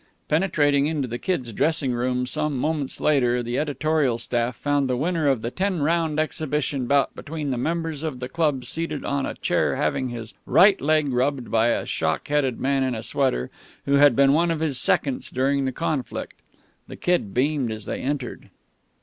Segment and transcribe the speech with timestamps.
[0.27, 5.27] Penetrating into the Kid's dressing room some moments later, the editorial staff found the winner
[5.27, 9.75] of the ten round exhibition bout between members of the club seated on a chair
[9.75, 13.51] having his right leg rubbed by a shock headed man in a sweater,
[13.85, 16.33] who had been one of his seconds during the conflict.
[16.87, 18.49] The Kid beamed as they entered.